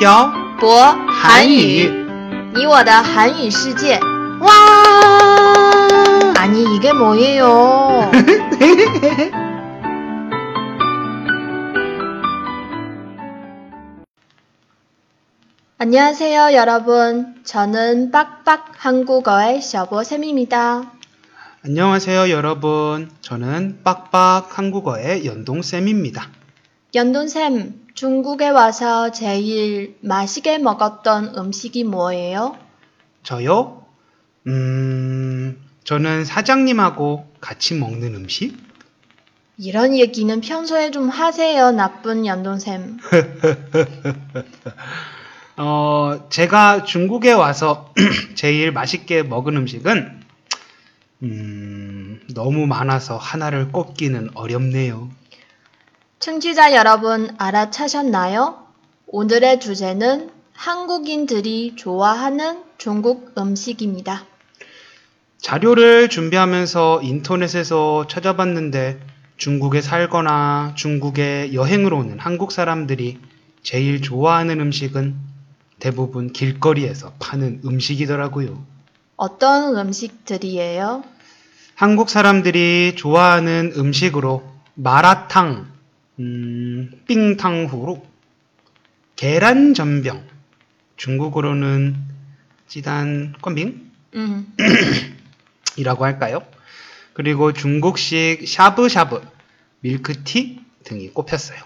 [0.00, 1.90] 漂博韩语
[2.54, 4.00] 你我的韩语世界。
[4.40, 4.50] 와
[6.36, 8.10] 아니 이게 뭐예요?
[15.78, 17.34] 안녕하세요, 여러분.
[17.44, 20.92] 저는 빡빡 한국어의 셔보쌤입니다.
[21.64, 26.28] 안녕하세요 여러분 저는 빡빡 한국어의 연동쌤입니다
[26.94, 32.57] 연돈쌤, 중국에 와서 제일 맛있게 먹었던 음식이 뭐예요?
[33.23, 33.85] 저요?
[34.47, 38.57] 음 저는 사장님하고 같이 먹는 음식?
[39.57, 42.97] 이런 얘기는 평소에 좀 하세요, 나쁜 연돈쌤.
[45.57, 47.93] 어 제가 중국에 와서
[48.35, 50.21] 제일 맛있게 먹은 음식은
[51.23, 55.09] 음 너무 많아서 하나를 꼽기는 어렵네요
[56.21, 58.67] 청취자 여러분 알아차셨나요?
[59.07, 64.25] 오늘의 주제는 한국인들이 좋아하는 중국 음식입니다.
[65.39, 68.99] 자료를 준비하면서 인터넷에서 찾아봤는데
[69.37, 73.17] 중국에 살거나 중국에 여행을 오는 한국 사람들이
[73.63, 75.15] 제일 좋아하는 음식은
[75.79, 78.63] 대부분 길거리에서 파는 음식이더라고요.
[79.15, 81.03] 어떤 음식들이에요?
[81.73, 84.43] 한국 사람들이 좋아하는 음식으로
[84.75, 85.70] 마라탕,
[86.21, 87.99] 음, 삥탕후루,
[89.15, 90.23] 계란 전병,
[90.95, 91.95] 중국어로는
[92.67, 93.91] 찌단 껌빙?
[94.13, 94.53] 음,
[95.77, 96.45] 이라고 할까요?
[97.13, 99.21] 그리고 중국식 샤브샤브,
[99.79, 101.59] 밀크티 등이 꼽혔어요.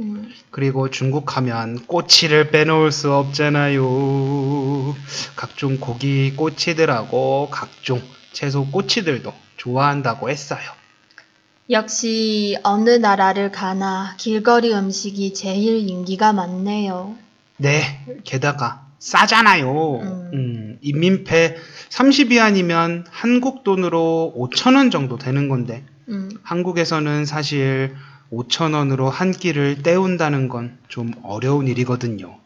[0.00, 4.94] 음, 그리고 중국 하면 꼬치를 빼놓을 수 없잖아요.
[5.36, 8.02] 각종 고기 꼬치들하고 각종
[8.32, 10.81] 채소 꼬치들도 좋아한다고 했어요.
[11.70, 17.16] 역시 어느 나라를 가나 길거리 음식이 제일 인기가 많네요.
[17.56, 20.00] 네, 게다가 싸잖아요.
[20.00, 20.30] 음.
[20.32, 21.56] 음, 인민폐
[21.90, 27.94] 30위안이면 한국 돈으로 5천원 정도 되는 건데 음, 한국에서는 사실
[28.32, 32.38] 5천원으로 한 끼를 때운다는 건 좀 어려운 일이거든요.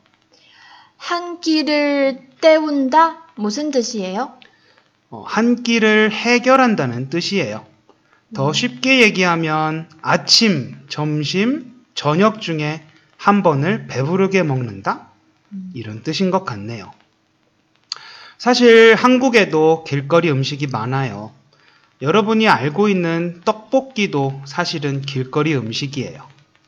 [0.96, 3.24] 한 끼를 때운다?
[3.36, 4.32] 무슨 뜻이에요?
[5.10, 7.66] 어, 한 끼를 해결한다는 뜻이에요.
[8.34, 12.84] 더 쉽게 얘기하면 아침, 점심, 저녁 중에
[13.16, 15.08] 한 번을 배부르게 먹는다?
[15.52, 15.70] 음.
[15.74, 16.92] 이런 뜻인 것 같네요.
[18.38, 21.32] 사실 한국에도 길거리 음식이 많아요.
[22.02, 26.22] 여러분이 알고 있는 떡볶이도 사실은 길거리 음식이에요.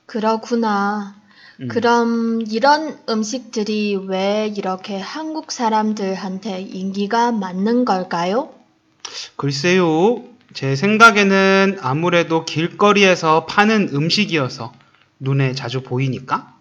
[0.06, 1.14] 그렇구나.
[1.60, 1.68] 음.
[1.68, 8.54] 그럼 이런 음식들이 왜 이렇게 한국 사람들한테 인기가 많은 걸까요?
[9.36, 10.24] 글쎄요,
[10.58, 14.72] 제 생각에는 아무래도 길거리에서 파는 음식이어서
[15.20, 16.52] 눈에 자주 보이니까?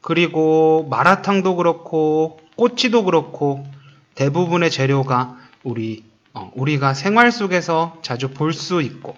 [0.00, 3.66] 그리고 마라탕도 그렇고, 꼬치도 그렇고,
[4.14, 9.16] 대부분의 재료가 우리, 어, 우리가 생활 속에서 자주 볼 수 있고,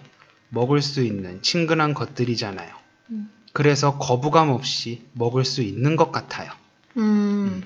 [0.48, 2.74] 먹을 수 있는 친근한 것들이잖아요.
[3.10, 3.30] 음.
[3.52, 6.50] 그래서 거부감 없이 먹을 수 있는 것 같아요.
[6.96, 7.64] 음,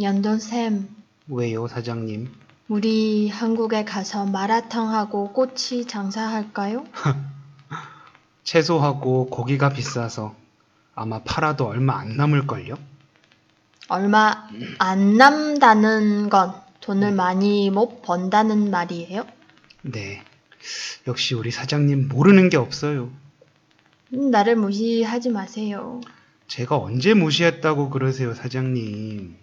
[0.00, 0.88] 연돈쌤,
[1.26, 2.28] 왜요, 사장님?
[2.72, 6.86] 우리 한국에 가서 마라탕하고 꼬치 장사할까요?
[8.44, 10.34] 채소하고 고기가 비싸서
[10.94, 12.76] 아마 팔아도 얼마 안 남을걸요?
[13.88, 19.26] 얼마 안 남다는 건 돈을 많이 못 번다는 말이에요?
[19.82, 20.22] 네.
[21.06, 23.10] 역시 우리 사장님 모르는 게 없어요.
[24.14, 26.00] 음, 나를 무시하지 마세요.
[26.46, 29.41] 제가 언제 무시했다고 그러세요, 사장님.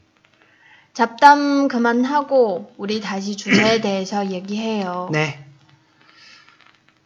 [1.00, 5.08] 잡담 그만하고 우리 다시 주제에 대해서 얘기해요.
[5.14, 5.46] 네.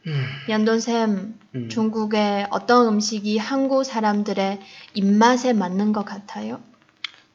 [0.07, 0.25] 음.
[0.49, 1.69] 연돈쌤, 음.
[1.69, 4.61] 중국의 어떤 음식이 한국 사람들의
[4.95, 6.59] 입맛에 맞는 것 같아요?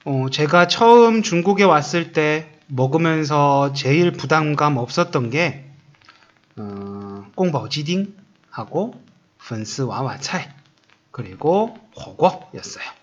[0.04, 5.64] 어, 제가 처음 중국에 왔을 때 먹으면서 제일 부담감 없었던 게
[6.56, 8.94] 어, 꽁바오지딩하고
[9.46, 10.42] 펀스 와와차이
[11.12, 12.97] 그리고 호곡이었어요.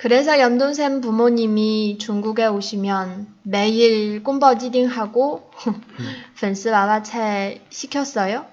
[0.00, 5.50] 그래서 연돈샘 부모님이 중국에 오시면 매일 꼼버지딩하고
[6.40, 8.46] 펜스와와채 시켰어요?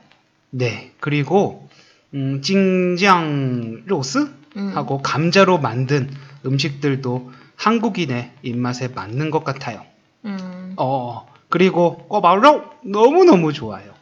[0.49, 1.69] 네, 그리고
[2.13, 4.27] 음, 찡장 로스
[4.57, 4.71] 음.
[4.75, 6.09] 하고 감자로 만든
[6.45, 9.85] 음식들도 한국인의 입맛에 맞는 것 같아요.
[10.25, 10.73] 음.
[10.75, 11.27] 어, 어.
[11.47, 13.93] 그리고 꼬바로 너무너무 좋아요.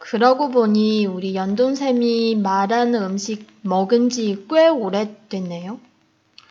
[0.00, 5.78] 그러고 보니 우리 연돈샘이 말하는 음식 먹은 지 꽤 오래됐네요.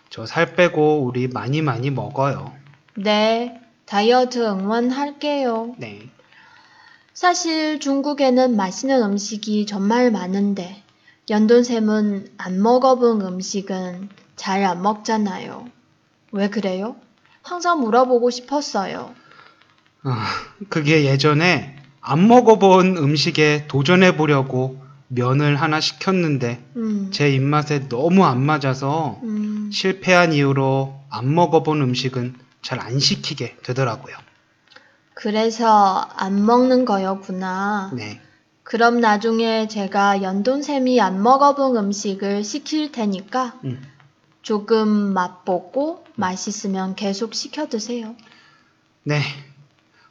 [0.09, 2.51] 저 살 빼고 우리 많이 많이 먹어요.
[2.95, 5.75] 네, 다이어트 응원할게요.
[5.77, 6.09] 네.
[7.13, 10.83] 사실 중국에는 맛있는 음식이 정말 많은데
[11.29, 15.67] 연돈샘은 안 먹어본 음식은 잘 안 먹잖아요.
[16.31, 16.95] 왜 그래요?
[17.41, 19.13] 항상 물어보고 싶었어요.
[20.03, 20.25] 아,
[20.69, 28.41] 그게 예전에 안 먹어본 음식에 도전해 보려고 면을 하나 시켰는데 음, 제 입맛에 너무 안
[28.41, 34.15] 맞아서 음, 실패한 이후로 안 먹어본 음식은 잘 안 시키게 되더라고요.
[35.13, 37.91] 그래서 안 먹는 거였구나.
[37.95, 38.21] 네.
[38.63, 43.81] 그럼 나중에 제가 연돈샘이 안 먹어본 음식을 시킬 테니까 음.
[44.41, 48.15] 조금 맛보고 맛있으면 계속 시켜 드세요.
[49.03, 49.21] 네.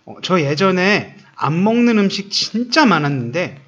[0.07, 3.61] 어, 저 예전에 안 먹는 음식 진짜 많았는데,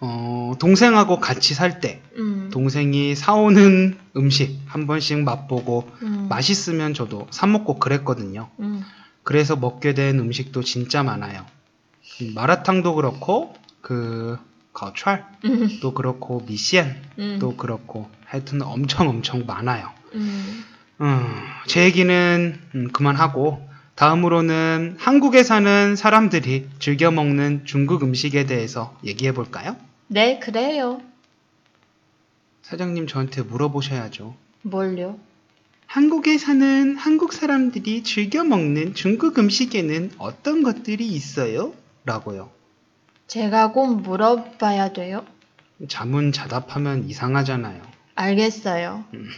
[0.00, 7.26] 어, 동생하고 같이 살 때, 음, 동생이 사오는 음식 한 번씩 맛보고 음, 맛있으면 저도
[7.30, 8.48] 사먹고 그랬거든요.
[8.60, 8.82] 음,
[9.22, 11.44] 그래서 먹게 된 음식도 진짜 많아요.
[12.22, 14.38] 음, 마라탕도 그렇고, 그,
[14.72, 19.90] 가오철도 음, 그렇고, 미시엔도 음, 그렇고, 하여튼 엄청 엄청 많아요.
[20.14, 20.64] 음.
[21.02, 21.24] 음,
[21.66, 29.76] 제 얘기는 음, 그만하고 다음으로는 한국에 사는 사람들이 즐겨 먹는 중국 음식에 대해서 얘기해 볼까요?
[30.12, 31.00] 네, 그래요.
[32.62, 34.34] 사장님 저한테 물어보셔야죠.
[34.62, 35.20] 뭘요?
[35.86, 41.74] 한국에 사는 한국 사람들이 즐겨 먹는 중국 음식에는 어떤 것들이 있어요?
[42.04, 42.50] 라고요.
[43.28, 45.24] 제가 꼭 물어봐야 돼요?
[45.88, 47.80] 자문자답하면 이상하잖아요.
[48.16, 49.04] 알겠어요.
[49.14, 49.28] 음.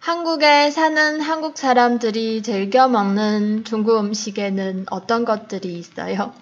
[0.00, 6.34] 한국에 사는 한국 사람들이 즐겨 먹는 중국 음식에는 어떤 것들이 있어요?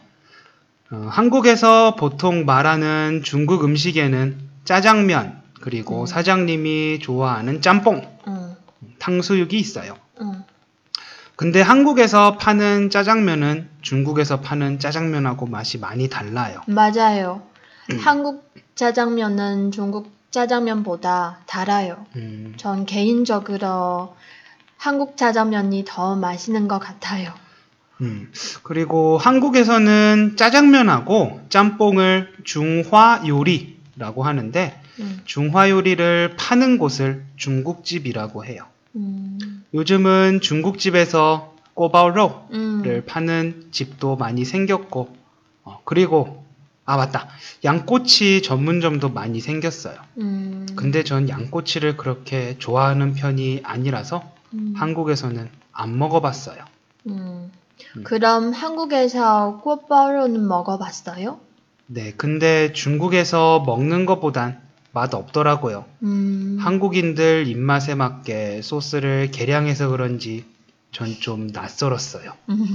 [0.92, 6.06] 어, 한국에서 보통 말하는 중국 음식에는 짜장면, 그리고 음.
[6.06, 8.54] 사장님이 좋아하는 짬뽕, 응,
[8.98, 9.94] 탕수육이 있어요.
[10.20, 10.44] 응.
[11.34, 16.60] 근데 한국에서 파는 짜장면은 중국에서 파는 짜장면하고 맛이 많이 달라요.
[16.66, 17.42] 맞아요.
[17.90, 17.98] 음.
[17.98, 22.04] 한국 짜장면은 중국 짜장면보다 달아요.
[22.16, 24.14] 음, 전 개인적으로
[24.76, 27.32] 한국 짜장면이 더 맛있는 것 같아요.
[28.02, 28.30] 음.
[28.62, 38.66] 그리고 한국에서는 짜장면하고 짬뽕을 중화 요리라고 하는데 음, 중화 요리를 파는 곳을 중국집이라고 해요.
[38.96, 39.38] 음,
[39.72, 45.16] 요즘은 중국집에서 꼬바오로를 음, 파는 집도 많이 생겼고
[45.64, 46.44] 어, 그리고
[46.84, 47.28] 아 맞다
[47.64, 49.96] 양꼬치 전문점도 많이 생겼어요.
[50.18, 56.64] 음, 근데 전 양꼬치를 그렇게 좋아하는 편이 아니라서 음, 한국에서는 안 먹어봤어요.
[57.06, 57.50] 음.
[57.96, 58.04] 음.
[58.04, 61.40] 그럼 한국에서 꽃바로는 먹어봤어요?
[61.86, 64.60] 네, 근데 중국에서 먹는 것보단
[64.92, 65.84] 맛 없더라고요.
[66.02, 70.44] 음, 한국인들 입맛에 맞게 소스를 개량해서 그런지
[70.92, 72.32] 전 좀 낯설었어요.
[72.50, 72.66] 음.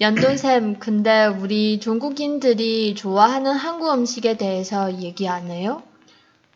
[0.00, 5.82] 연돈쌤, 근데 우리 중국인들이 좋아하는 한국 음식에 대해서 얘기 안 해요?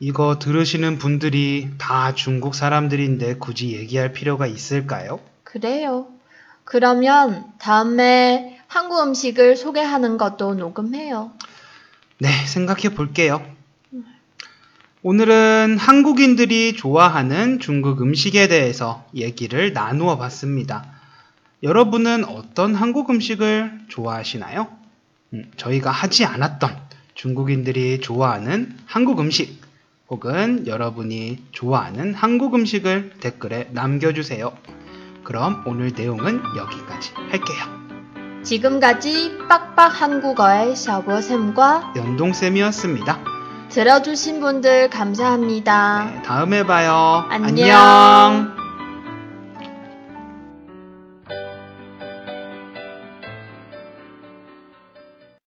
[0.01, 5.21] 이거 들으시는 분들이 다 중국 사람들인데 굳이 얘기할 필요가 있을까요?
[5.45, 6.07] 그래요.
[6.64, 11.32] 그러면 다음에 한국 음식을 소개하는 것도 녹음해요.
[12.19, 13.44] 네, 생각해 볼게요.
[15.03, 20.87] 오늘은 한국인들이 좋아하는 중국 음식에 대해서 얘기를 나누어 봤습니다.
[21.64, 24.69] 여러분은 어떤 한국 음식을 좋아하시나요?
[25.35, 26.76] 음, 저희가 하지 않았던
[27.15, 29.61] 중국인들이 좋아하는 한국 음식
[30.08, 34.53] 혹은 여러분이 좋아하는 한국 음식을 댓글에 남겨주세요.
[35.24, 37.82] 그럼 오늘 내용은 여기까지 할게요.
[38.43, 43.19] 지금까지 빡빡 한국어의 샤버쌤과 연동쌤이었습니다.
[43.69, 46.10] 들어주신 분들 감사합니다.
[46.12, 47.24] 네, 다음에 봐요.
[47.31, 47.46] 안녕.
[47.46, 48.52] 안녕.